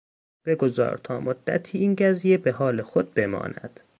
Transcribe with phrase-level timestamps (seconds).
[0.45, 3.79] بگذار تا مدتی این قضیه به حال خود بماند.